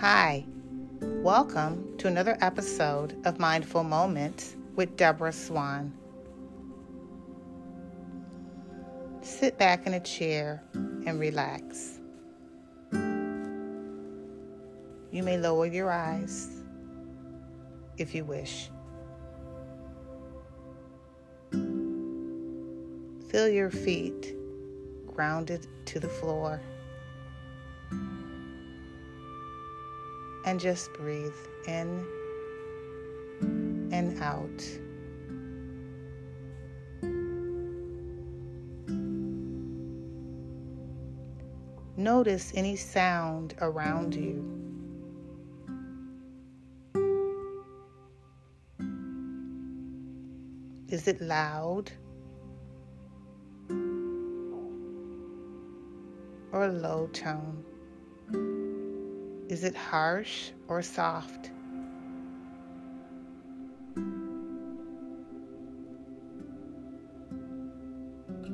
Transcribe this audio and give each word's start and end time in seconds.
Hi, 0.00 0.46
welcome 1.00 1.98
to 1.98 2.06
another 2.06 2.38
episode 2.40 3.16
of 3.26 3.40
Mindful 3.40 3.82
Moments 3.82 4.54
with 4.76 4.96
Deborah 4.96 5.32
Swan. 5.32 5.92
Sit 9.22 9.58
back 9.58 9.88
in 9.88 9.94
a 9.94 10.00
chair 10.00 10.62
and 10.72 11.18
relax. 11.18 11.98
You 15.10 15.24
may 15.24 15.36
lower 15.36 15.66
your 15.66 15.90
eyes 15.90 16.48
if 17.96 18.14
you 18.14 18.24
wish. 18.24 18.70
Feel 23.32 23.48
your 23.48 23.72
feet 23.72 24.36
grounded 25.08 25.66
to 25.86 25.98
the 25.98 26.08
floor. 26.08 26.62
And 30.48 30.58
just 30.58 30.90
breathe 30.94 31.36
in 31.66 32.06
and 33.92 34.18
out. 34.22 34.64
Notice 41.98 42.52
any 42.54 42.76
sound 42.76 43.56
around 43.60 44.14
you. 44.14 44.42
Is 50.88 51.08
it 51.08 51.20
loud? 51.20 51.92
Or 56.52 56.68
low 56.68 57.10
tone? 57.12 58.57
Is 59.48 59.64
it 59.64 59.74
harsh 59.74 60.50
or 60.68 60.82
soft? 60.82 61.50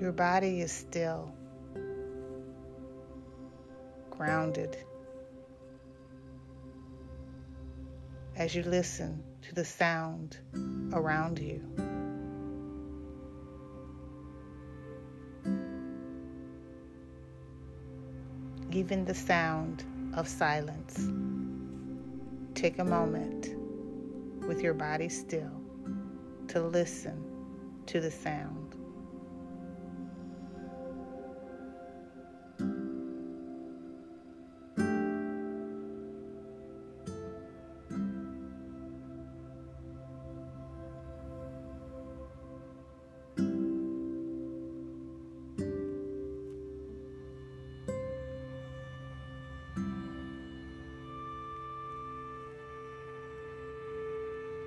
Your 0.00 0.10
body 0.10 0.62
is 0.62 0.72
still, 0.72 1.32
grounded. 4.10 4.76
As 8.34 8.56
you 8.56 8.64
listen 8.64 9.22
to 9.42 9.54
the 9.54 9.64
sound 9.64 10.38
around 10.92 11.38
you. 11.38 11.62
Even 18.72 19.04
the 19.04 19.14
sound 19.14 19.84
of 20.14 20.28
silence. 20.28 21.08
Take 22.54 22.78
a 22.78 22.84
moment 22.84 23.54
with 24.46 24.62
your 24.62 24.74
body 24.74 25.08
still 25.08 25.60
to 26.48 26.60
listen 26.60 27.22
to 27.86 28.00
the 28.00 28.10
sound. 28.10 28.76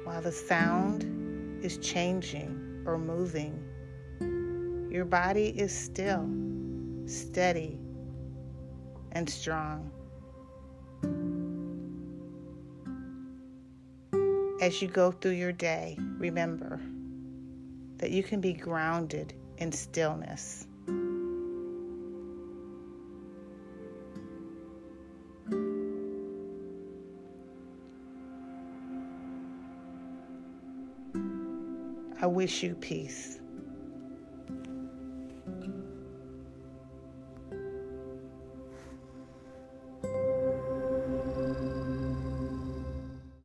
While 0.04 0.22
the 0.22 0.32
sound 0.32 1.64
is 1.64 1.78
changing 1.78 2.84
or 2.86 2.98
moving, 2.98 3.64
your 4.92 5.06
body 5.06 5.48
is 5.58 5.74
still, 5.74 6.30
steady, 7.06 7.80
and 9.14 9.30
strong. 9.30 9.90
As 14.62 14.82
you 14.82 14.90
go 14.90 15.12
through 15.12 15.32
your 15.32 15.54
day, 15.54 15.98
remember 16.18 16.82
that 17.98 18.12
you 18.12 18.24
can 18.24 18.42
be 18.42 18.54
grounded 18.54 19.34
in 19.58 19.72
stillness. 19.72 20.68
I 32.24 32.26
wish 32.26 32.64
you 32.64 32.76
peace. 32.76 33.43